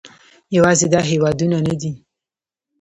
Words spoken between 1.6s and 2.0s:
نه دي